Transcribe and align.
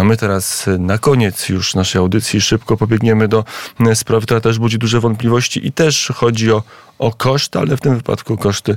A 0.00 0.04
my 0.04 0.16
teraz 0.16 0.66
na 0.78 0.98
koniec 0.98 1.48
już 1.48 1.74
naszej 1.74 1.98
audycji 1.98 2.40
szybko 2.40 2.76
pobiegniemy 2.76 3.28
do 3.28 3.44
sprawy, 3.94 4.26
która 4.26 4.40
też 4.40 4.58
budzi 4.58 4.78
duże 4.78 5.00
wątpliwości 5.00 5.66
i 5.66 5.72
też 5.72 6.12
chodzi 6.14 6.52
o, 6.52 6.62
o 6.98 7.12
koszty, 7.12 7.58
ale 7.58 7.76
w 7.76 7.80
tym 7.80 7.96
wypadku 7.96 8.36
koszty 8.36 8.76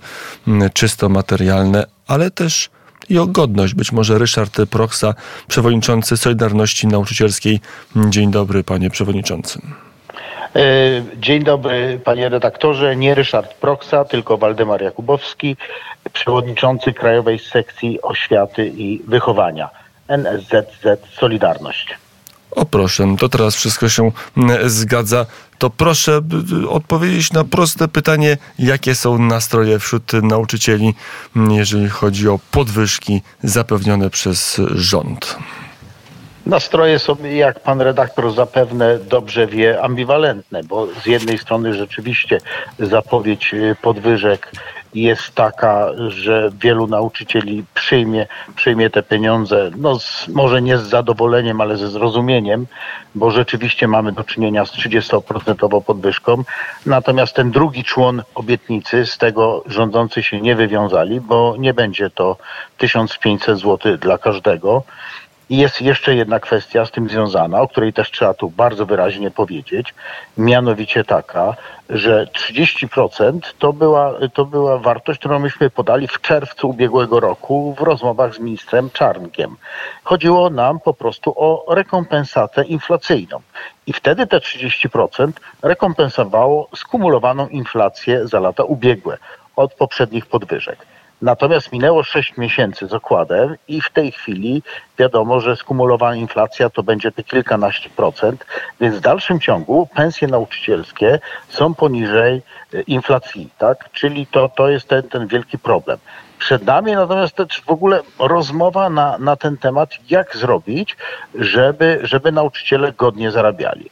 czysto 0.74 1.10
materialne, 1.10 1.86
ale 2.08 2.32
też 2.32 2.70
i 3.10 3.18
o 3.20 3.28
godność. 3.28 3.74
Być 3.74 3.92
może 3.92 4.18
Ryszard 4.18 4.58
Proksa, 4.70 5.14
przewodniczący 5.48 6.18
Solidarności 6.18 6.88
Nauczycielskiej. 6.88 7.60
Dzień 7.96 8.32
dobry, 8.32 8.64
panie 8.64 8.90
przewodniczący. 8.90 9.60
E, 10.56 10.60
dzień 11.18 11.44
dobry 11.44 12.00
panie 12.04 12.30
redaktorze. 12.30 12.96
Nie 12.96 13.16
Ryszard 13.16 13.54
Proksa, 13.54 14.06
tylko 14.06 14.38
Waldemar 14.38 14.82
Jakubowski, 14.82 15.58
przewodniczący 16.14 16.94
Krajowej 16.94 17.40
Sekcji 17.40 18.02
Oświaty 18.02 18.68
i 18.68 19.02
Wychowania 19.08 19.83
NSZZ 20.08 21.00
Solidarność. 21.20 21.98
O 22.56 22.66
proszę, 22.66 23.16
to 23.20 23.30
teraz 23.30 23.56
wszystko 23.56 23.90
się 23.90 24.12
zgadza. 24.66 25.26
To 25.58 25.70
proszę 25.70 26.22
odpowiedzieć 26.70 27.34
na 27.34 27.44
proste 27.44 27.88
pytanie, 27.88 28.38
jakie 28.60 28.96
są 28.96 29.20
nastroje 29.20 29.80
wśród 29.80 30.14
nauczycieli, 30.14 30.94
jeżeli 31.50 31.90
chodzi 31.90 32.30
o 32.30 32.40
podwyżki 32.52 33.22
zapewnione 33.44 34.10
przez 34.10 34.62
rząd. 34.72 35.38
Nastroje 36.46 37.00
są, 37.00 37.16
jak 37.24 37.60
pan 37.60 37.82
redaktor 37.82 38.34
zapewne 38.34 39.00
dobrze 39.00 39.48
wie, 39.48 39.82
ambiwalentne, 39.82 40.64
bo 40.64 40.88
z 41.04 41.06
jednej 41.06 41.38
strony 41.38 41.74
rzeczywiście 41.74 42.38
zapowiedź 42.80 43.54
y, 43.54 43.76
podwyżek 43.82 44.52
jest 44.96 45.36
taka, 45.36 45.88
że 46.08 46.52
wielu 46.62 46.88
nauczycieli 46.88 47.64
przyjmie, 47.74 48.28
przyjmie 48.56 48.90
te 48.90 49.04
pieniądze, 49.04 49.72
no 49.78 50.00
z, 50.00 50.28
może 50.28 50.62
nie 50.62 50.78
z 50.78 50.82
zadowoleniem, 50.82 51.62
ale 51.62 51.78
ze 51.78 51.88
zrozumieniem, 51.88 52.66
bo 53.16 53.32
rzeczywiście 53.32 53.88
mamy 53.88 54.12
do 54.12 54.24
czynienia 54.24 54.66
z 54.66 54.72
30% 54.72 55.82
podwyżką. 55.82 56.44
Natomiast 56.86 57.36
ten 57.36 57.52
drugi 57.52 57.84
człon 57.84 58.24
obietnicy, 58.36 59.06
z 59.06 59.18
tego 59.18 59.64
rządzący 59.66 60.24
się 60.24 60.42
nie 60.42 60.56
wywiązali, 60.56 61.22
bo 61.22 61.56
nie 61.60 61.74
będzie 61.74 62.10
to 62.10 62.38
1500 62.78 63.60
zł 63.60 63.98
dla 63.98 64.18
każdego. 64.18 64.84
I 65.50 65.58
jest 65.58 65.82
jeszcze 65.82 66.16
jedna 66.16 66.40
kwestia 66.40 66.86
z 66.86 66.92
tym 66.92 67.10
związana, 67.10 67.62
o 67.62 67.68
której 67.68 67.94
też 67.94 68.12
trzeba 68.12 68.34
tu 68.34 68.50
bardzo 68.50 68.86
wyraźnie 68.86 69.32
powiedzieć, 69.32 69.94
mianowicie 70.38 71.04
taka, 71.04 71.56
że 71.90 72.26
30% 72.26 73.40
to 73.60 73.74
była, 73.74 74.14
to 74.34 74.46
była 74.46 74.78
wartość, 74.78 75.20
którą 75.20 75.40
myśmy 75.40 75.70
podali 75.70 76.08
w 76.08 76.22
czerwcu 76.22 76.70
ubiegłego 76.70 77.20
roku 77.20 77.76
w 77.78 77.82
rozmowach 77.82 78.36
z 78.36 78.40
ministrem 78.40 78.90
Czarnkiem. 78.90 79.56
Chodziło 80.04 80.50
nam 80.50 80.80
po 80.80 80.94
prostu 80.94 81.34
o 81.38 81.76
rekompensatę 81.76 82.64
inflacyjną. 82.64 83.42
I 83.88 83.94
wtedy 83.94 84.28
te 84.28 84.38
30% 84.38 85.32
rekompensowało 85.62 86.70
skumulowaną 86.76 87.48
inflację 87.48 88.28
za 88.28 88.40
lata 88.40 88.64
ubiegłe 88.64 89.18
od 89.56 89.74
poprzednich 89.74 90.26
podwyżek. 90.26 90.93
Natomiast 91.24 91.72
minęło 91.72 92.04
6 92.04 92.38
miesięcy 92.38 92.88
z 92.88 92.94
okładem 92.94 93.56
i 93.68 93.82
w 93.82 93.90
tej 93.90 94.12
chwili 94.12 94.64
wiadomo, 95.00 95.40
że 95.40 95.56
skumulowana 95.56 96.16
inflacja 96.16 96.70
to 96.70 96.84
będzie 96.84 97.12
te 97.12 97.24
kilkanaście 97.24 97.90
procent, 97.90 98.46
więc 98.82 98.96
w 98.96 99.00
dalszym 99.00 99.40
ciągu 99.40 99.88
pensje 99.96 100.28
nauczycielskie 100.28 101.20
są 101.50 101.74
poniżej 101.74 102.42
e, 102.74 102.82
inflacji, 102.82 103.50
tak? 103.58 103.90
Czyli 103.92 104.28
to, 104.28 104.50
to 104.50 104.70
jest 104.70 104.88
ten, 104.88 105.04
ten 105.04 105.28
wielki 105.28 105.60
problem. 105.60 105.98
Przed 106.40 106.66
nami 106.66 106.92
natomiast 106.92 107.36
też 107.36 107.62
w 107.66 107.70
ogóle 107.70 108.02
rozmowa 108.20 108.90
na, 108.90 109.18
na 109.18 109.36
ten 109.36 109.58
temat, 109.58 109.90
jak 110.10 110.38
zrobić, 110.38 110.98
żeby, 111.36 112.00
żeby 112.04 112.32
nauczyciele 112.32 112.92
godnie 112.92 113.32
zarabiali. 113.32 113.90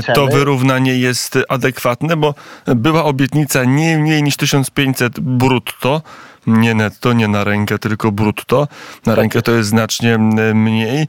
Chcemy... 0.00 0.14
To 0.14 0.26
wyrównanie 0.26 0.98
jest 0.98 1.38
adekwatne, 1.48 2.16
bo 2.16 2.34
była 2.66 3.04
obietnica 3.04 3.64
nie 3.64 3.98
mniej 3.98 4.22
niż 4.22 4.36
1500 4.36 5.20
brutto 5.20 6.02
nie 6.48 6.74
netto, 6.74 7.12
nie 7.12 7.28
na 7.28 7.44
rękę, 7.44 7.78
tylko 7.78 8.12
brutto. 8.12 8.68
Na 9.06 9.14
rękę 9.14 9.42
to 9.42 9.52
jest 9.52 9.68
znacznie 9.68 10.18
mniej. 10.54 11.06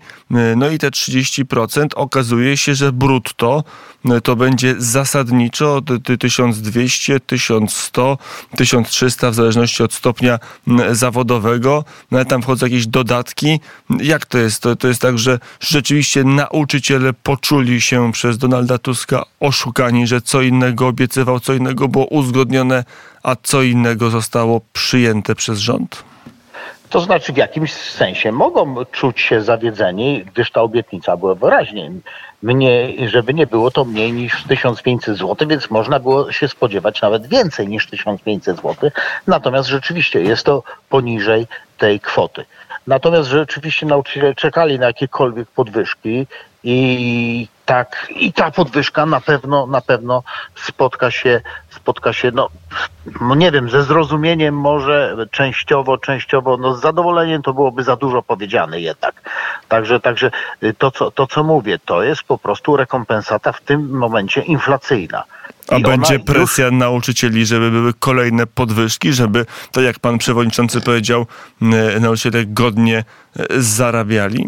No 0.55 0.69
i 0.69 0.77
te 0.77 0.89
30% 0.89 1.87
okazuje 1.95 2.57
się, 2.57 2.75
że 2.75 2.91
brutto 2.91 3.63
to 4.23 4.35
będzie 4.35 4.75
zasadniczo 4.77 5.81
1200, 6.19 7.19
1100, 7.19 8.17
1300 8.55 9.31
w 9.31 9.35
zależności 9.35 9.83
od 9.83 9.93
stopnia 9.93 10.39
zawodowego. 10.91 11.83
No 12.11 12.25
tam 12.25 12.41
wchodzą 12.41 12.65
jakieś 12.65 12.87
dodatki. 12.87 13.59
Jak 13.99 14.25
to 14.25 14.37
jest? 14.37 14.61
To, 14.61 14.75
to 14.75 14.87
jest 14.87 15.01
tak, 15.01 15.19
że 15.19 15.39
rzeczywiście 15.59 16.23
nauczyciele 16.23 17.13
poczuli 17.13 17.81
się 17.81 18.11
przez 18.11 18.37
Donalda 18.37 18.77
Tuska 18.77 19.23
oszukani, 19.39 20.07
że 20.07 20.21
co 20.21 20.41
innego 20.41 20.87
obiecywał, 20.87 21.39
co 21.39 21.53
innego 21.53 21.87
było 21.87 22.05
uzgodnione, 22.05 22.83
a 23.23 23.35
co 23.43 23.61
innego 23.61 24.09
zostało 24.09 24.61
przyjęte 24.73 25.35
przez 25.35 25.59
rząd? 25.59 26.03
To 26.89 26.99
znaczy 26.99 27.33
w 27.33 27.37
jakimś 27.37 27.73
sensie 27.73 28.31
mogą 28.31 28.85
czuć 28.91 29.21
się 29.21 29.41
zawiedzeni, 29.41 30.25
gdyż 30.33 30.51
ta 30.51 30.61
obietnica 30.61 31.17
była 31.17 31.35
wyraźnie 31.35 31.91
mniej, 32.43 33.09
żeby 33.09 33.33
nie 33.33 33.47
było 33.47 33.71
to 33.71 33.85
mniej 33.85 34.13
niż 34.13 34.43
1500 34.43 35.17
zł, 35.17 35.47
więc 35.47 35.69
można 35.69 35.99
było 35.99 36.31
się 36.31 36.47
spodziewać 36.47 37.01
nawet 37.01 37.27
więcej 37.27 37.67
niż 37.67 37.87
1500 37.87 38.57
zł. 38.57 38.91
Natomiast 39.27 39.69
rzeczywiście 39.69 40.21
jest 40.21 40.43
to 40.43 40.63
poniżej 40.89 41.47
tej 41.77 41.99
kwoty. 41.99 42.45
Natomiast 42.87 43.29
rzeczywiście 43.29 43.85
nauczyciele 43.85 44.35
czekali 44.35 44.79
na 44.79 44.85
jakiekolwiek 44.85 45.47
podwyżki 45.47 46.27
i 46.63 47.47
tak, 47.69 48.07
i 48.15 48.33
ta 48.33 48.51
podwyżka 48.51 49.05
na 49.05 49.21
pewno, 49.21 49.67
na 49.67 49.81
pewno 49.81 50.23
spotka 50.55 51.11
się, 51.11 51.41
spotka 51.69 52.13
się, 52.13 52.31
no, 52.31 52.49
no 53.21 53.35
nie 53.35 53.51
wiem, 53.51 53.69
ze 53.69 53.83
zrozumieniem 53.83 54.55
może 54.55 55.27
częściowo, 55.31 55.97
częściowo, 55.97 56.57
no 56.57 56.75
z 56.75 56.81
zadowoleniem 56.81 57.41
to 57.41 57.53
byłoby 57.53 57.83
za 57.83 57.95
dużo 57.95 58.21
powiedziane 58.21 58.79
jednak. 58.79 59.29
Także, 59.67 59.99
także 59.99 60.31
to, 60.77 60.91
co, 60.91 61.11
to, 61.11 61.27
co 61.27 61.43
mówię, 61.43 61.79
to 61.85 62.03
jest 62.03 62.23
po 62.23 62.37
prostu 62.37 62.77
rekompensata 62.77 63.51
w 63.51 63.61
tym 63.61 63.89
momencie 63.89 64.41
inflacyjna. 64.41 65.23
A 65.67 65.79
będzie 65.79 66.19
presja 66.19 66.65
już... 66.65 66.73
nauczycieli, 66.73 67.45
żeby 67.45 67.71
były 67.71 67.93
kolejne 67.93 68.47
podwyżki, 68.47 69.13
żeby, 69.13 69.45
tak 69.71 69.83
jak 69.83 69.99
pan 69.99 70.17
przewodniczący 70.17 70.81
powiedział, 70.81 71.25
nauczyciele 71.99 72.45
godnie 72.45 72.97
e, 73.39 73.45
zarabiali? 73.61 74.47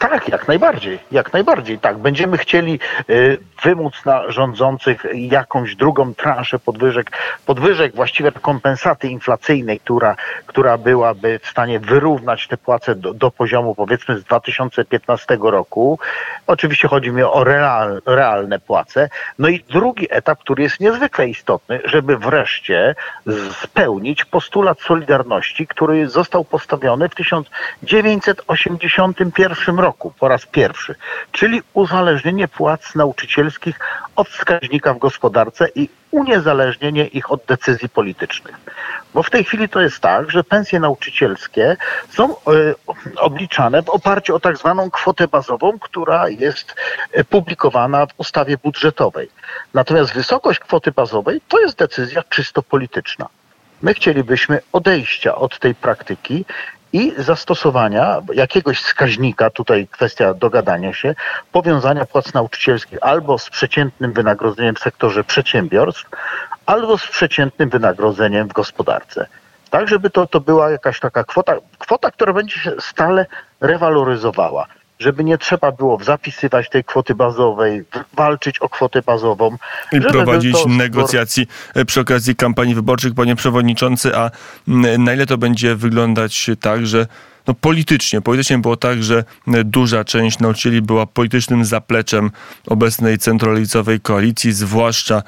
Tak, 0.00 0.28
jak 0.28 0.48
najbardziej, 0.48 0.98
jak 1.12 1.32
najbardziej, 1.32 1.78
tak. 1.78 1.98
Będziemy 1.98 2.38
chcieli 2.38 2.78
y, 3.10 3.38
wymóc 3.62 4.04
na 4.04 4.30
rządzących 4.30 5.06
jakąś 5.14 5.76
drugą 5.76 6.14
transzę 6.14 6.58
podwyżek, 6.58 7.10
podwyżek 7.46 7.94
właściwie 7.94 8.32
kompensaty 8.32 9.08
inflacyjnej, 9.08 9.80
która, 9.80 10.16
która 10.46 10.78
byłaby 10.78 11.40
w 11.42 11.46
stanie 11.46 11.80
wyrównać 11.80 12.48
te 12.48 12.56
płace 12.56 12.94
do, 12.94 13.14
do 13.14 13.30
poziomu 13.30 13.74
powiedzmy 13.74 14.18
z 14.18 14.24
2015 14.24 15.38
roku. 15.42 15.98
Oczywiście 16.46 16.88
chodzi 16.88 17.10
mi 17.10 17.22
o 17.22 17.44
real, 17.44 18.02
realne 18.06 18.58
płace. 18.58 19.08
No 19.38 19.48
i 19.48 19.64
drugi 19.70 20.06
etap, 20.10 20.38
który 20.38 20.62
jest 20.62 20.80
niezwykle 20.80 21.28
istotny, 21.28 21.80
żeby 21.84 22.18
wreszcie 22.18 22.94
spełnić 23.62 24.24
postulat 24.24 24.80
Solidarności, 24.80 25.66
który 25.66 26.08
został 26.08 26.44
postawiony 26.44 27.08
w 27.08 27.14
1981 27.14 29.78
roku 29.78 29.89
roku 29.90 30.12
po 30.20 30.28
raz 30.28 30.46
pierwszy, 30.46 30.94
czyli 31.32 31.62
uzależnienie 31.74 32.48
płac 32.48 32.94
nauczycielskich 32.94 33.78
od 34.16 34.28
wskaźnika 34.28 34.94
w 34.94 34.98
gospodarce 34.98 35.68
i 35.74 35.88
uniezależnienie 36.10 37.06
ich 37.06 37.30
od 37.30 37.44
decyzji 37.44 37.88
politycznych. 37.88 38.56
Bo 39.14 39.22
w 39.22 39.30
tej 39.30 39.44
chwili 39.44 39.68
to 39.68 39.80
jest 39.80 40.00
tak, 40.00 40.30
że 40.30 40.44
pensje 40.44 40.80
nauczycielskie 40.80 41.76
są 42.08 42.32
y, 42.32 42.34
obliczane 43.16 43.82
w 43.82 43.88
oparciu 43.88 44.34
o 44.34 44.40
tak 44.40 44.56
zwaną 44.56 44.90
kwotę 44.90 45.28
bazową, 45.28 45.78
która 45.78 46.28
jest 46.28 46.74
e, 47.12 47.24
publikowana 47.24 48.06
w 48.06 48.14
ustawie 48.16 48.56
budżetowej. 48.56 49.28
Natomiast 49.74 50.14
wysokość 50.14 50.58
kwoty 50.58 50.92
bazowej 50.92 51.40
to 51.48 51.60
jest 51.60 51.78
decyzja 51.78 52.22
czysto 52.28 52.62
polityczna. 52.62 53.26
My 53.82 53.94
chcielibyśmy 53.94 54.60
odejścia 54.72 55.34
od 55.34 55.58
tej 55.58 55.74
praktyki 55.74 56.44
i 56.92 57.14
zastosowania 57.18 58.22
jakiegoś 58.34 58.80
wskaźnika, 58.80 59.50
tutaj 59.50 59.88
kwestia 59.90 60.34
dogadania 60.34 60.92
się, 60.92 61.14
powiązania 61.52 62.06
płac 62.06 62.34
nauczycielskich 62.34 62.98
albo 63.02 63.38
z 63.38 63.50
przeciętnym 63.50 64.12
wynagrodzeniem 64.12 64.74
w 64.74 64.78
sektorze 64.78 65.24
przedsiębiorstw, 65.24 66.06
albo 66.66 66.98
z 66.98 67.06
przeciętnym 67.06 67.68
wynagrodzeniem 67.68 68.48
w 68.48 68.52
gospodarce. 68.52 69.26
Tak, 69.70 69.88
żeby 69.88 70.10
to, 70.10 70.26
to 70.26 70.40
była 70.40 70.70
jakaś 70.70 71.00
taka 71.00 71.24
kwota, 71.24 71.56
kwota, 71.78 72.10
która 72.10 72.32
będzie 72.32 72.60
się 72.60 72.72
stale 72.80 73.26
rewaloryzowała 73.60 74.66
żeby 75.00 75.24
nie 75.24 75.38
trzeba 75.38 75.72
było 75.72 76.04
zapisywać 76.04 76.68
tej 76.68 76.84
kwoty 76.84 77.14
bazowej, 77.14 77.82
walczyć 78.14 78.58
o 78.58 78.68
kwotę 78.68 79.02
bazową. 79.02 79.56
I 79.92 80.00
prowadzić 80.00 80.62
to... 80.62 80.68
negocjacji 80.68 81.46
e, 81.74 81.84
przy 81.84 82.00
okazji 82.00 82.36
kampanii 82.36 82.74
wyborczych, 82.74 83.14
panie 83.14 83.36
przewodniczący, 83.36 84.16
a 84.16 84.30
na 84.98 85.14
ile 85.14 85.26
to 85.26 85.38
będzie 85.38 85.76
wyglądać 85.76 86.50
tak, 86.60 86.86
że 86.86 87.06
no, 87.46 87.54
politycznie. 87.54 88.20
Politycznie 88.20 88.58
było 88.58 88.76
tak, 88.76 89.02
że 89.02 89.24
duża 89.64 90.04
część 90.04 90.38
nauczycieli 90.38 90.82
była 90.82 91.06
politycznym 91.06 91.64
zapleczem 91.64 92.30
obecnej 92.66 93.18
centralizowej 93.18 94.00
koalicji, 94.00 94.52
zwłaszcza 94.52 95.22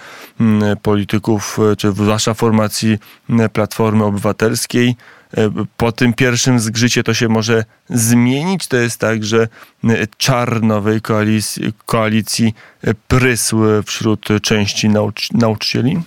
polityków, 0.82 1.58
czy 1.78 1.92
zwłaszcza 1.92 2.34
formacji 2.34 2.98
Platformy 3.52 4.04
Obywatelskiej. 4.04 4.96
E, 5.36 5.50
po 5.76 5.92
tym 5.92 6.14
pierwszym 6.14 6.60
zgrzycie 6.60 7.02
to 7.02 7.14
się 7.14 7.28
może 7.28 7.64
zmienić. 7.88 8.66
To 8.66 8.76
jest 8.76 8.98
tak, 8.98 9.24
że 9.24 9.48
czar 10.16 10.62
nowej 10.62 11.00
koalicji, 11.00 11.72
koalicji 11.86 12.54
prysł 13.08 13.60
wśród 13.86 14.28
części 14.42 14.88
nauczy 14.88 15.28
nauczycieli? 15.36 16.02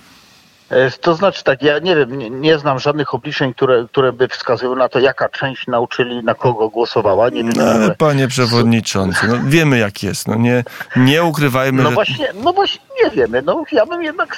E, 0.70 0.90
to 0.90 1.14
znaczy 1.14 1.44
tak, 1.44 1.62
ja 1.62 1.78
nie 1.78 1.96
wiem, 1.96 2.18
nie, 2.18 2.30
nie, 2.30 2.58
znam 2.58 2.78
żadnych 2.78 3.14
obliczeń, 3.14 3.54
które, 3.54 3.86
które 3.92 4.12
by 4.12 4.28
wskazywały 4.28 4.76
na 4.76 4.88
to, 4.88 4.98
jaka 4.98 5.28
część 5.28 5.66
nauczyli 5.66 6.24
na 6.24 6.34
kogo 6.34 6.68
głosowała. 6.68 7.28
Nie 7.28 7.44
wiem, 7.44 7.52
no, 7.56 7.64
ale 7.64 7.94
panie 7.94 8.28
przewodniczący, 8.28 9.28
no, 9.28 9.34
wiemy 9.44 9.78
jak 9.78 10.02
jest, 10.02 10.28
no 10.28 10.34
nie, 10.34 10.64
nie 10.96 11.24
ukrywajmy. 11.24 11.82
No 11.82 11.88
że... 11.88 11.94
właśnie, 11.94 12.28
no 12.44 12.52
właśnie 12.52 12.80
nie 13.04 13.10
wiemy. 13.10 13.42
No, 13.42 13.64
ja 13.72 13.86
bym 13.86 14.02
jednak 14.02 14.36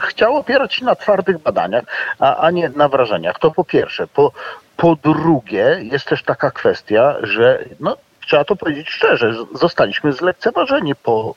chciał 0.00 0.36
opierać 0.36 0.74
się 0.74 0.84
na 0.84 0.94
twardych 0.94 1.38
badaniach, 1.38 1.84
a, 2.18 2.36
a 2.36 2.50
nie 2.50 2.68
na 2.68 2.88
wrażeniach. 2.88 3.38
To 3.38 3.50
po 3.50 3.64
pierwsze. 3.64 4.06
Po, 4.06 4.32
po 4.76 4.96
drugie 4.96 5.80
jest 5.82 6.06
też 6.06 6.22
taka 6.22 6.50
kwestia, 6.50 7.14
że 7.22 7.64
no, 7.80 7.96
trzeba 8.26 8.44
to 8.44 8.56
powiedzieć 8.56 8.90
szczerze, 8.90 9.34
zostaliśmy 9.54 10.12
zlekceważeni 10.12 10.94
po 10.94 11.34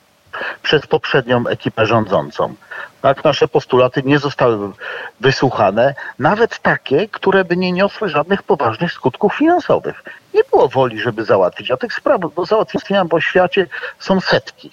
przez 0.62 0.86
poprzednią 0.86 1.46
ekipę 1.46 1.86
rządzącą. 1.86 2.54
Tak, 3.02 3.24
nasze 3.24 3.48
postulaty 3.48 4.02
nie 4.02 4.18
zostały 4.18 4.72
wysłuchane, 5.20 5.94
nawet 6.18 6.58
takie, 6.58 7.08
które 7.08 7.44
by 7.44 7.56
nie 7.56 7.72
niosły 7.72 8.08
żadnych 8.08 8.42
poważnych 8.42 8.92
skutków 8.92 9.34
finansowych. 9.34 10.02
Nie 10.34 10.40
było 10.50 10.68
woli, 10.68 11.00
żeby 11.00 11.24
załatwić, 11.24 11.70
a 11.70 11.76
tych 11.76 11.94
spraw 11.94 12.20
do 12.36 12.44
załatwienia 12.44 13.04
w 13.04 13.20
świecie 13.20 13.66
są 13.98 14.20
setki. 14.20 14.70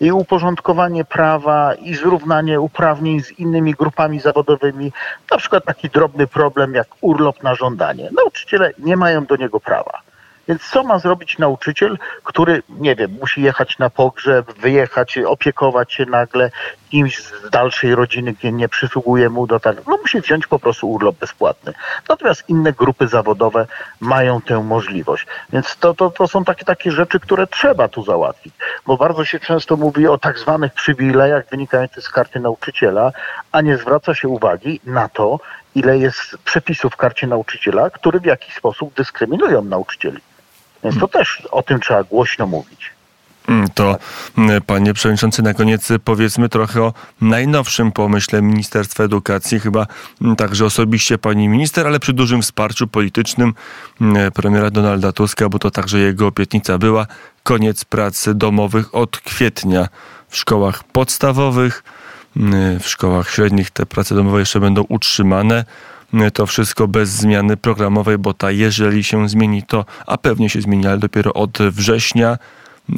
I 0.00 0.12
uporządkowanie 0.12 1.04
prawa, 1.04 1.74
i 1.74 1.94
zrównanie 1.94 2.60
uprawnień 2.60 3.22
z 3.22 3.30
innymi 3.30 3.74
grupami 3.74 4.20
zawodowymi, 4.20 4.92
na 5.30 5.36
przykład 5.36 5.64
taki 5.64 5.88
drobny 5.90 6.26
problem 6.26 6.74
jak 6.74 6.86
urlop 7.00 7.42
na 7.42 7.54
żądanie. 7.54 8.10
Nauczyciele 8.16 8.72
nie 8.78 8.96
mają 8.96 9.24
do 9.24 9.36
niego 9.36 9.60
prawa. 9.60 10.09
Więc 10.48 10.70
co 10.70 10.82
ma 10.82 10.98
zrobić 10.98 11.38
nauczyciel, 11.38 11.98
który, 12.24 12.62
nie 12.68 12.96
wiem, 12.96 13.16
musi 13.20 13.42
jechać 13.42 13.78
na 13.78 13.90
pogrzeb, 13.90 14.52
wyjechać, 14.58 15.18
opiekować 15.18 15.92
się 15.92 16.06
nagle 16.06 16.50
kimś 16.90 17.18
z 17.18 17.50
dalszej 17.50 17.94
rodziny, 17.94 18.32
gdzie 18.32 18.52
nie 18.52 18.68
przysługuje 18.68 19.28
mu 19.28 19.46
do 19.46 19.60
tak. 19.60 19.76
No 19.86 19.96
musi 19.96 20.20
wziąć 20.20 20.46
po 20.46 20.58
prostu 20.58 20.90
urlop 20.90 21.16
bezpłatny. 21.16 21.72
Natomiast 22.08 22.48
inne 22.48 22.72
grupy 22.72 23.08
zawodowe 23.08 23.66
mają 24.00 24.40
tę 24.40 24.64
możliwość. 24.64 25.26
Więc 25.52 25.76
to, 25.76 25.94
to, 25.94 26.10
to 26.10 26.28
są 26.28 26.44
takie, 26.44 26.64
takie 26.64 26.90
rzeczy, 26.90 27.20
które 27.20 27.46
trzeba 27.46 27.88
tu 27.88 28.02
załatwić. 28.02 28.54
Bo 28.86 28.96
bardzo 28.96 29.24
się 29.24 29.40
często 29.40 29.76
mówi 29.76 30.06
o 30.06 30.18
tak 30.18 30.38
zwanych 30.38 30.72
przywilejach 30.72 31.48
wynikających 31.50 32.04
z 32.04 32.10
karty 32.10 32.40
nauczyciela, 32.40 33.12
a 33.52 33.60
nie 33.60 33.76
zwraca 33.76 34.14
się 34.14 34.28
uwagi 34.28 34.80
na 34.84 35.08
to, 35.08 35.40
ile 35.74 35.98
jest 35.98 36.38
przepisów 36.44 36.92
w 36.92 36.96
karcie 36.96 37.26
nauczyciela, 37.26 37.90
które 37.90 38.20
w 38.20 38.24
jakiś 38.24 38.54
sposób 38.54 38.94
dyskryminują 38.94 39.62
nauczycieli. 39.62 40.18
Więc 40.84 40.98
to 40.98 41.08
też 41.08 41.42
o 41.50 41.62
tym 41.62 41.80
trzeba 41.80 42.02
głośno 42.02 42.46
mówić. 42.46 42.90
Mm, 43.48 43.68
to, 43.74 43.98
mm, 44.38 44.62
panie 44.62 44.94
przewodniczący, 44.94 45.42
na 45.42 45.54
koniec 45.54 45.88
powiedzmy 46.04 46.48
trochę 46.48 46.82
o 46.82 46.92
najnowszym 47.20 47.92
pomyśle 47.92 48.42
Ministerstwa 48.42 49.04
Edukacji, 49.04 49.60
chyba 49.60 49.86
mm, 50.22 50.36
także 50.36 50.64
osobiście 50.64 51.18
pani 51.18 51.48
minister, 51.48 51.86
ale 51.86 52.00
przy 52.00 52.12
dużym 52.12 52.42
wsparciu 52.42 52.86
politycznym 52.86 53.54
premiera 54.34 54.70
Donalda 54.70 55.12
Tuska, 55.12 55.48
bo 55.48 55.58
to 55.58 55.70
także 55.70 55.98
jego 55.98 56.26
obietnica 56.26 56.78
była, 56.78 57.06
koniec 57.42 57.84
pracy 57.84 58.34
domowych 58.34 58.94
od 58.94 59.18
kwietnia 59.18 59.88
w 60.28 60.36
szkołach 60.36 60.84
podstawowych. 60.84 61.84
W 62.80 62.88
szkołach 62.88 63.30
średnich 63.30 63.70
te 63.70 63.86
prace 63.86 64.14
domowe 64.14 64.40
jeszcze 64.40 64.60
będą 64.60 64.84
utrzymane 64.88 65.64
to 66.34 66.46
wszystko 66.46 66.88
bez 66.88 67.08
zmiany 67.08 67.56
programowej, 67.56 68.18
bo 68.18 68.34
ta 68.34 68.50
jeżeli 68.50 69.04
się 69.04 69.28
zmieni, 69.28 69.62
to 69.62 69.84
a 70.06 70.18
pewnie 70.18 70.50
się 70.50 70.60
zmieni, 70.60 70.86
ale 70.86 70.98
dopiero 70.98 71.32
od 71.32 71.58
września. 71.58 72.38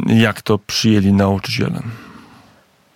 Jak 0.06 0.42
to 0.42 0.58
przyjęli 0.58 1.12
nauczyciele? 1.12 1.80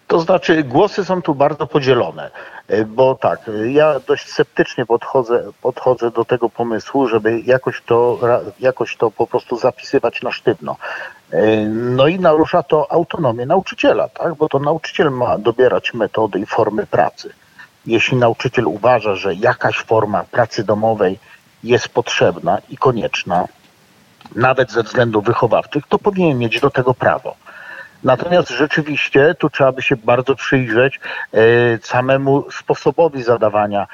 To 0.07 0.21
znaczy, 0.21 0.65
głosy 0.65 1.05
są 1.05 1.23
tu 1.23 1.35
bardzo 1.35 1.67
podzielone, 1.67 2.31
e, 2.69 2.85
bo 2.85 3.15
tak, 3.15 3.51
ja 3.71 4.01
dość 4.01 4.29
sceptycznie 4.29 4.87
podchodzę, 4.87 5.45
podchodzę 5.63 6.11
do 6.11 6.25
tego 6.25 6.49
pomysłu, 6.49 7.09
żeby 7.09 7.41
jakoś 7.41 7.83
to, 7.87 8.19
jakoś 8.61 8.97
to 8.97 9.11
po 9.11 9.27
prostu 9.27 9.59
zapisywać 9.59 10.23
na 10.23 10.33
sztywno. 10.33 10.77
E, 11.31 11.67
no 11.67 12.09
i 12.09 12.21
narusza 12.21 12.63
to 12.63 12.93
autonomię 12.93 13.47
nauczyciela, 13.47 14.09
tak? 14.09 14.35
bo 14.35 14.49
to 14.49 14.59
nauczyciel 14.59 15.11
ma 15.11 15.39
dobierać 15.39 15.95
metody 15.95 16.39
i 16.39 16.47
formy 16.47 16.87
pracy 16.87 17.33
jeśli 17.87 18.17
nauczyciel 18.17 18.67
uważa, 18.67 19.15
że 19.15 19.35
jakaś 19.35 19.77
forma 19.77 20.25
pracy 20.25 20.65
domowej 20.65 21.19
jest 21.65 21.89
potrzebna 21.89 22.59
i 22.69 22.77
konieczna, 22.77 23.45
nawet 24.35 24.73
ze 24.73 24.83
względów 24.83 25.25
wychowawczych, 25.25 25.85
to 25.89 25.99
powinien 25.99 26.39
mieć 26.39 26.61
do 26.61 26.71
tego 26.71 26.95
prawo. 26.95 27.37
Natomiast 28.05 28.49
rzeczywiście 28.49 29.35
tu 29.39 29.51
trzeba 29.51 29.73
by 29.73 29.83
się 29.83 29.97
bardzo 29.97 30.35
przyjrzeć 30.35 31.01
e, 31.33 31.39
samemu 31.83 32.51
sposobowi 32.51 33.23
zadawania 33.23 33.87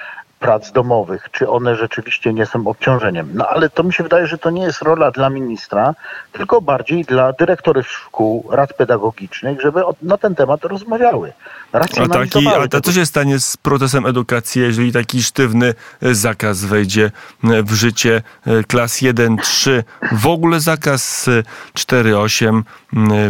prac 0.43 0.73
domowych, 0.73 1.29
czy 1.33 1.49
one 1.49 1.77
rzeczywiście 1.77 2.33
nie 2.33 2.47
są 2.47 2.67
obciążeniem. 2.67 3.31
No 3.35 3.49
ale 3.49 3.71
to 3.71 3.83
mi 3.83 3.93
się 3.93 4.03
wydaje, 4.03 4.27
że 4.27 4.39
to 4.39 4.51
nie 4.51 4.63
jest 4.63 4.83
rola 4.83 5.11
dla 5.11 5.31
ministra, 5.31 5.95
tylko 6.33 6.61
bardziej 6.61 7.05
dla 7.05 7.33
dyrektorów 7.33 7.89
szkół, 7.89 8.49
rad 8.51 8.75
pedagogicznych, 8.75 9.61
żeby 9.61 9.81
na 10.03 10.19
ten 10.19 10.35
temat 10.35 10.65
rozmawiały. 10.65 11.33
A, 11.73 11.81
taki, 11.81 12.49
a 12.77 12.81
co 12.81 12.93
się 12.93 13.07
stanie 13.07 13.39
z 13.39 13.57
procesem 13.57 14.07
edukacji, 14.07 14.63
jeżeli 14.63 14.93
taki 14.93 15.23
sztywny 15.23 15.75
e, 16.03 16.15
zakaz 16.15 16.65
wejdzie 16.65 17.11
e, 17.45 17.63
w 17.63 17.73
życie 17.73 18.23
e, 18.47 18.65
klas 18.65 19.03
1-3? 19.03 19.83
W 20.13 20.27
ogóle 20.27 20.61
zakaz 20.61 21.29
4-8 21.75 22.63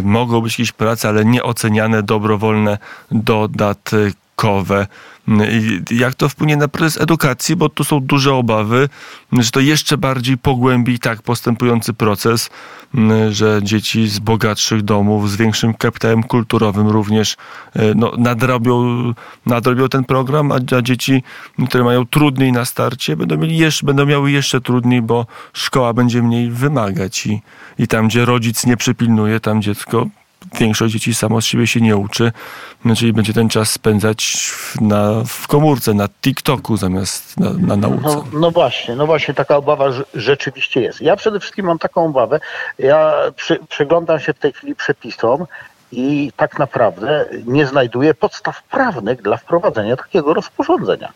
mogą 0.03 0.41
być 0.41 0.53
jakieś 0.53 0.71
prace, 0.71 1.09
ale 1.09 1.25
nieoceniane, 1.25 2.03
dobrowolne 2.03 2.77
dodatkowe. 3.11 4.22
Jak 5.91 6.15
to 6.15 6.29
wpłynie 6.29 6.57
na 6.57 6.67
proces 6.67 7.01
edukacji, 7.01 7.55
bo 7.55 7.69
tu 7.69 7.83
są 7.83 7.99
duże 7.99 8.33
obawy, 8.33 8.89
że 9.31 9.51
to 9.51 9.59
jeszcze 9.59 9.97
bardziej 9.97 10.37
pogłębi 10.37 10.99
tak 10.99 11.21
postępujący 11.21 11.93
proces, 11.93 12.49
że 13.29 13.59
dzieci 13.63 14.07
z 14.07 14.19
bogatszych 14.19 14.81
domów, 14.81 15.31
z 15.31 15.35
większym 15.35 15.73
kapitałem 15.73 16.23
kulturowym 16.23 16.87
również 16.87 17.37
e, 17.73 17.93
no, 17.95 18.11
nadrobią, 18.17 18.83
nadrobią 19.45 19.89
ten 19.89 20.03
program, 20.03 20.51
a, 20.51 20.55
a 20.77 20.81
dzieci, 20.81 21.23
które 21.67 21.83
mają 21.83 22.05
trudniej 22.05 22.51
na 22.51 22.65
starcie, 22.65 23.15
będą, 23.15 23.37
mieli 23.37 23.57
jeszcze, 23.57 23.85
będą 23.85 24.05
miały 24.05 24.31
jeszcze 24.31 24.61
trudniej, 24.61 25.01
bo 25.01 25.25
szkoła 25.53 25.93
będzie 25.93 26.21
mniej 26.21 26.49
wymagać 26.49 27.25
i, 27.27 27.41
i 27.79 27.87
tam, 27.87 28.07
gdzie 28.07 28.25
rodzic 28.25 28.65
nie 28.65 28.77
przypilnuje, 28.77 29.39
tam 29.39 29.61
dziecko 29.61 30.07
większość 30.59 30.93
dzieci 30.93 31.15
samo 31.15 31.41
z 31.41 31.45
siebie 31.45 31.67
się 31.67 31.81
nie 31.81 31.97
uczy, 31.97 32.31
no, 32.85 32.95
czyli 32.95 33.13
będzie 33.13 33.33
ten 33.33 33.49
czas 33.49 33.71
spędzać 33.71 34.51
na, 34.81 35.23
w 35.27 35.47
komórce, 35.47 35.93
na 35.93 36.07
TikToku 36.09 36.77
zamiast 36.77 37.39
na, 37.39 37.53
na 37.53 37.75
nauce. 37.75 38.03
No, 38.03 38.25
no, 38.33 38.51
właśnie, 38.51 38.95
no 38.95 39.05
właśnie 39.05 39.33
taka 39.33 39.57
obawa 39.57 39.85
rzeczywiście 40.13 40.81
jest. 40.81 41.01
Ja 41.01 41.15
przede 41.15 41.39
wszystkim 41.39 41.65
mam 41.65 41.79
taką 41.79 42.05
obawę, 42.05 42.39
ja 42.79 43.13
przy, 43.35 43.59
przyglądam 43.69 44.19
się 44.19 44.33
w 44.33 44.39
tej 44.39 44.53
chwili 44.53 44.75
przepisom 44.75 45.45
i 45.91 46.31
tak 46.35 46.59
naprawdę 46.59 47.25
nie 47.45 47.67
znajduję 47.67 48.13
podstaw 48.13 48.63
prawnych 48.63 49.21
dla 49.21 49.37
wprowadzenia 49.37 49.95
takiego 49.95 50.33
rozporządzenia. 50.33 51.11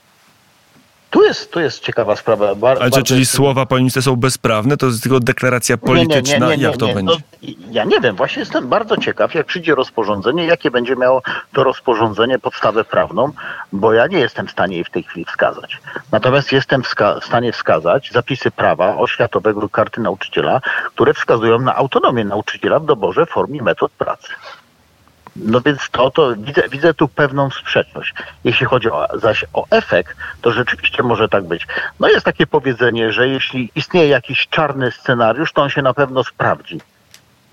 Tu 1.10 1.24
jest, 1.24 1.52
tu 1.52 1.60
jest 1.60 1.80
ciekawa 1.84 2.16
sprawa. 2.16 2.56
Bar, 2.56 2.78
Ale 2.82 2.92
czy, 2.92 3.04
czyli 3.04 3.20
jest... 3.20 3.32
słowa 3.32 3.66
polityce 3.66 4.02
są 4.02 4.16
bezprawne? 4.16 4.78
To 4.78 4.86
jest 4.86 5.04
tylko 5.04 5.20
deklaracja 5.20 5.78
polityczna? 5.78 6.38
Nie, 6.38 6.52
nie, 6.52 6.58
nie, 6.58 6.64
jak 6.64 6.78
to 6.78 6.88
będzie? 6.88 7.14
No, 7.14 7.50
ja 7.72 7.84
nie 7.84 8.00
wiem, 8.00 8.16
właśnie 8.16 8.40
jestem 8.40 8.68
bardzo 8.68 8.98
ciekaw, 8.98 9.34
jak 9.34 9.46
przyjdzie 9.46 9.76
rozporządzenie, 9.76 10.46
jakie 10.46 10.72
będzie 10.72 10.96
miało 10.96 11.22
to 11.54 11.64
rozporządzenie 11.64 12.40
podstawę 12.40 12.84
prawną, 12.84 13.32
bo 13.72 13.94
ja 13.94 14.08
nie 14.08 14.20
jestem 14.20 14.48
w 14.48 14.52
stanie 14.52 14.76
jej 14.76 14.84
w 14.84 14.90
tej 14.90 15.04
chwili 15.04 15.26
wskazać. 15.26 15.78
Natomiast 16.12 16.52
jestem 16.52 16.84
w, 16.84 16.96
w 17.22 17.26
stanie 17.26 17.52
wskazać 17.52 18.12
zapisy 18.12 18.52
prawa 18.52 18.98
oświatowego 18.98 19.70
karty 19.70 20.02
nauczyciela, 20.02 20.62
które 20.96 21.14
wskazują 21.14 21.60
na 21.60 21.76
autonomię 21.76 22.26
nauczyciela 22.26 22.80
w 22.80 22.86
doborze 22.86 23.26
form 23.26 23.56
i 23.56 23.62
metod 23.62 23.92
pracy. 23.92 24.28
No 25.46 25.62
więc 25.62 25.80
to, 25.92 26.12
to 26.12 26.36
widzę, 26.38 26.70
widzę 26.70 26.94
tu 26.94 27.08
pewną 27.08 27.50
sprzeczność. 27.50 28.14
Jeśli 28.44 28.66
chodzi 28.66 28.92
o, 28.92 29.08
zaś 29.14 29.46
o 29.54 29.66
efekt, 29.70 30.18
to 30.42 30.52
rzeczywiście 30.52 31.04
może 31.04 31.30
tak 31.30 31.44
być. 31.44 31.68
No 32.00 32.08
jest 32.10 32.26
takie 32.26 32.48
powiedzenie, 32.48 33.12
że 33.12 33.28
jeśli 33.28 33.72
istnieje 33.76 34.08
jakiś 34.08 34.48
czarny 34.50 34.92
scenariusz, 34.92 35.54
to 35.54 35.62
on 35.62 35.70
się 35.70 35.82
na 35.82 35.94
pewno 35.94 36.24
sprawdzi. 36.24 36.82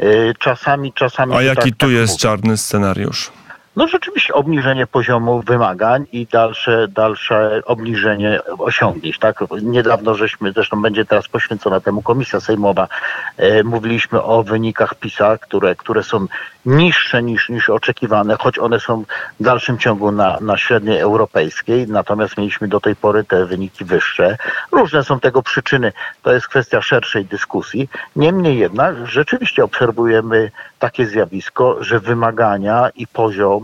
Y, 0.00 0.35
czasami, 0.38 0.93
czasami... 0.93 1.35
A 1.37 1.43
jaki 1.43 1.71
tak, 1.71 1.79
tu 1.79 1.87
tak 1.87 1.91
jest 1.91 2.12
mówi. 2.12 2.21
czarny 2.23 2.57
scenariusz? 2.57 3.33
No 3.76 3.88
rzeczywiście 3.88 4.35
obniżenie 4.35 4.87
poziomu 4.87 5.43
wymagań 5.43 6.07
i 6.12 6.26
dalsze, 6.26 6.88
dalsze 6.88 7.62
obniżenie 7.64 8.40
osiągnięć. 8.59 9.19
Tak? 9.19 9.45
Niedawno 9.62 10.14
żeśmy, 10.14 10.52
zresztą 10.52 10.83
będzie 10.83 11.04
teraz 11.04 11.28
poświęcona 11.28 11.81
temu 11.81 12.02
komisja 12.02 12.40
sejmowa, 12.40 12.88
e, 13.37 13.64
mówiliśmy 13.64 14.23
o 14.23 14.43
wynikach 14.43 14.95
PISA, 14.95 15.38
które, 15.38 15.75
które 15.76 16.02
są 16.02 16.26
niższe 16.66 17.23
niż, 17.23 17.49
niż 17.49 17.71
oczekiwane, 17.71 18.37
choć 18.37 18.59
one 18.59 18.81
są 18.81 19.04
w 19.40 19.43
dalszym 19.43 19.78
ciągu 19.78 20.12
na, 20.12 20.38
na 20.40 20.57
średniej 20.57 20.99
europejskiej, 20.99 21.88
natomiast 21.88 22.38
mieliśmy 22.38 22.69
do 22.69 22.81
tej 22.81 22.97
pory 22.97 23.25
te 23.25 23.47
wyniki 23.47 23.85
wyższe. 23.85 24.37
Różne 24.73 25.04
są 25.04 25.21
tego 25.21 25.43
przyczyny, 25.43 25.93
to 26.23 26.33
jest 26.33 26.49
kwestia 26.49 26.83
szerszej 26.83 27.25
dyskusji. 27.25 27.88
Niemniej 28.16 28.59
jednak 28.59 29.07
rzeczywiście 29.07 29.64
obserwujemy 29.64 30.50
takie 30.78 31.07
zjawisko, 31.07 31.76
że 31.81 32.00
wymagania 32.00 32.88
i 32.95 33.07
poziom 33.07 33.63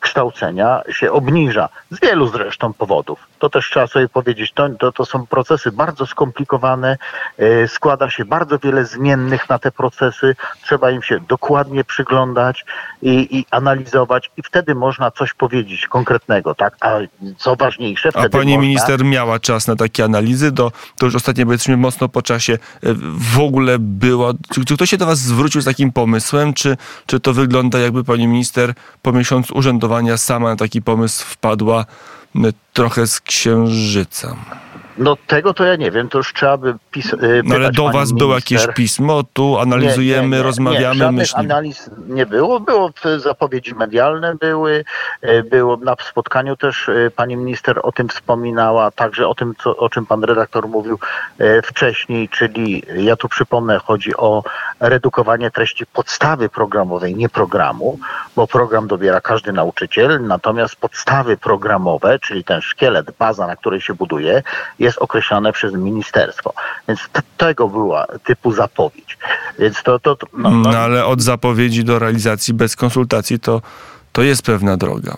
kształcenia 0.00 0.82
się 0.90 1.12
obniża. 1.12 1.68
Z 1.90 2.00
wielu 2.00 2.28
zresztą 2.28 2.72
powodów. 2.72 3.18
To 3.38 3.50
też 3.50 3.70
trzeba 3.70 3.86
sobie 3.86 4.08
powiedzieć, 4.08 4.52
to, 4.52 4.68
to, 4.68 4.92
to 4.92 5.04
są 5.04 5.26
procesy 5.26 5.72
bardzo 5.72 6.06
skomplikowane, 6.06 6.98
e, 7.38 7.68
składa 7.68 8.10
się 8.10 8.24
bardzo 8.24 8.58
wiele 8.58 8.84
zmiennych 8.84 9.48
na 9.48 9.58
te 9.58 9.70
procesy, 9.72 10.36
trzeba 10.62 10.90
im 10.90 11.02
się 11.02 11.20
dokładnie 11.28 11.84
przyglądać 11.84 12.64
i, 13.02 13.38
i 13.38 13.46
analizować 13.50 14.30
i 14.36 14.42
wtedy 14.42 14.74
można 14.74 15.10
coś 15.10 15.34
powiedzieć 15.34 15.86
konkretnego, 15.86 16.54
tak? 16.54 16.76
A 16.80 16.90
co 17.36 17.56
ważniejsze, 17.56 18.10
wtedy 18.10 18.26
A 18.26 18.28
pani 18.28 18.52
można... 18.52 18.62
minister 18.62 19.04
miała 19.04 19.38
czas 19.38 19.66
na 19.66 19.76
takie 19.76 20.04
analizy? 20.04 20.52
Do, 20.52 20.72
to 20.98 21.06
już 21.06 21.14
ostatnio 21.14 21.44
powiedzmy 21.44 21.76
mocno 21.76 22.08
po 22.08 22.22
czasie. 22.22 22.52
e, 22.52 22.58
W 23.34 23.38
ogóle 23.40 23.76
było. 23.78 24.32
Czy, 24.54 24.64
czy 24.64 24.74
ktoś 24.74 24.90
się 24.90 24.96
do 24.96 25.06
was 25.06 25.18
zwrócił 25.18 25.60
z 25.60 25.64
takim 25.64 25.92
pomysłem? 25.92 26.54
Czy, 26.54 26.76
czy 27.06 27.20
to 27.20 27.32
wygląda 27.32 27.78
jakby 27.78 28.04
pani 28.04 28.26
minister 28.26 28.74
po 29.02 29.12
miesiącu 29.12 29.54
sama 30.18 30.48
na 30.48 30.56
taki 30.56 30.82
pomysł 30.82 31.24
wpadła 31.24 31.84
m, 32.36 32.52
trochę 32.72 33.06
z 33.06 33.20
księżyca? 33.20 34.36
No 35.00 35.16
tego 35.26 35.54
to 35.54 35.64
ja 35.64 35.76
nie 35.76 35.90
wiem, 35.90 36.08
to 36.08 36.18
już 36.18 36.32
trzeba 36.32 36.56
by 36.56 36.74
pis- 36.92 37.24
y, 37.24 37.42
No 37.44 37.54
ale 37.54 37.70
do 37.72 37.88
was 37.90 38.12
było 38.12 38.34
jakieś 38.34 38.66
pismo, 38.74 39.22
tu 39.32 39.58
analizujemy, 39.58 40.22
Nie, 40.22 40.30
nie, 40.30 40.36
nie, 40.36 40.42
rozmawiamy, 40.42 41.04
nie, 41.04 41.12
myślimy. 41.12 41.54
analiz 41.54 41.90
nie 42.08 42.26
było. 42.26 42.60
Było 42.60 42.88
w- 42.90 43.20
zapowiedzi 43.20 43.74
medialne 43.74 44.34
były, 44.34 44.84
e, 45.22 45.42
było 45.42 45.76
na 45.76 45.94
spotkaniu 46.08 46.56
też 46.56 46.88
e, 46.88 47.10
pani 47.10 47.36
minister 47.36 47.80
o 47.82 47.92
tym 47.92 48.08
wspominała, 48.08 48.90
także 48.90 49.28
o 49.28 49.34
tym, 49.34 49.54
co, 49.62 49.76
o 49.76 49.88
czym 49.88 50.06
pan 50.06 50.24
redaktor 50.24 50.68
mówił 50.68 50.98
wcześniej, 51.64 52.28
czyli 52.28 52.82
ja 52.96 53.16
tu 53.16 53.28
przypomnę, 53.28 53.78
chodzi 53.78 54.16
o 54.16 54.42
redukowanie 54.80 55.50
treści 55.50 55.86
podstawy 55.86 56.48
programowej, 56.48 57.14
nie 57.16 57.28
programu, 57.28 57.98
bo 58.36 58.46
program 58.46 58.86
dobiera 58.86 59.20
każdy 59.20 59.52
nauczyciel, 59.52 60.26
natomiast 60.26 60.76
podstawy 60.76 61.36
programowe, 61.36 62.18
czyli 62.18 62.44
ten 62.44 62.60
szkielet, 62.60 63.06
baza, 63.18 63.46
na 63.46 63.56
której 63.56 63.80
się 63.80 63.94
buduje, 63.94 64.42
jest 64.78 64.89
określane 64.98 65.52
przez 65.52 65.74
ministerstwo. 65.74 66.52
Więc 66.88 67.00
tego 67.36 67.68
była 67.68 68.06
typu 68.24 68.52
zapowiedź. 68.52 69.18
Więc 69.58 69.82
to, 69.82 69.98
to, 69.98 70.16
to 70.16 70.26
no, 70.32 70.50
No 70.50 70.70
no, 70.70 70.78
ale 70.78 71.06
od 71.06 71.22
zapowiedzi 71.22 71.84
do 71.84 71.98
realizacji 71.98 72.54
bez 72.54 72.76
konsultacji 72.76 73.40
to, 73.40 73.62
to 74.12 74.22
jest 74.22 74.42
pewna 74.42 74.76
droga. 74.76 75.16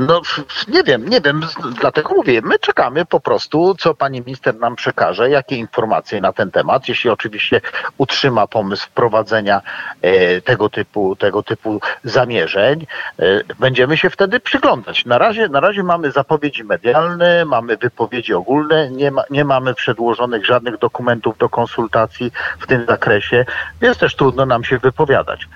No 0.00 0.20
nie 0.68 0.82
wiem, 0.82 1.08
nie 1.08 1.20
wiem, 1.20 1.40
dlatego 1.80 2.14
mówię, 2.14 2.40
my 2.44 2.58
czekamy 2.58 3.04
po 3.04 3.20
prostu, 3.20 3.74
co 3.74 3.94
pani 3.94 4.20
minister 4.20 4.58
nam 4.58 4.76
przekaże, 4.76 5.30
jakie 5.30 5.56
informacje 5.56 6.20
na 6.20 6.32
ten 6.32 6.50
temat, 6.50 6.88
jeśli 6.88 7.10
oczywiście 7.10 7.60
utrzyma 7.98 8.46
pomysł 8.46 8.86
wprowadzenia 8.86 9.62
e, 10.02 10.40
tego 10.40 10.68
typu, 10.68 11.16
tego 11.16 11.42
typu 11.42 11.80
zamierzeń, 12.04 12.86
e, 13.18 13.24
będziemy 13.58 13.96
się 13.96 14.10
wtedy 14.10 14.40
przyglądać. 14.40 15.04
Na 15.04 15.18
razie, 15.18 15.48
na 15.48 15.60
razie 15.60 15.82
mamy 15.82 16.10
zapowiedzi 16.12 16.64
medialne, 16.64 17.44
mamy 17.44 17.76
wypowiedzi 17.76 18.34
ogólne, 18.34 18.90
nie, 18.90 19.10
ma, 19.10 19.22
nie 19.30 19.44
mamy 19.44 19.74
przedłożonych 19.74 20.46
żadnych 20.46 20.78
dokumentów 20.78 21.38
do 21.38 21.48
konsultacji 21.48 22.32
w 22.58 22.66
tym 22.66 22.86
zakresie, 22.86 23.44
więc 23.80 23.98
też 23.98 24.16
trudno 24.16 24.46
nam 24.46 24.64
się 24.64 24.78
wypowiadać. 24.78 25.48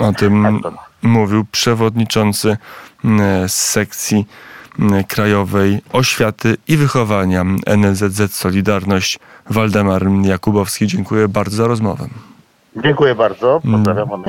O 0.00 0.12
tym 0.12 0.60
Tak 0.62 0.72
mówił 1.06 1.44
przewodniczący 1.52 2.56
mm, 3.04 3.48
z 3.48 3.54
sekcji 3.54 4.26
mm, 4.78 5.04
krajowej 5.04 5.78
oświaty 5.92 6.56
i 6.68 6.76
wychowania 6.76 7.44
NZZ 7.76 8.34
Solidarność 8.34 9.18
Waldemar 9.50 10.02
Jakubowski. 10.22 10.86
Dziękuję 10.86 11.28
bardzo 11.28 11.56
za 11.56 11.66
rozmowę. 11.66 12.08
Dziękuję 12.76 13.14
bardzo, 13.14 13.60
pozdrawiam. 13.72 14.24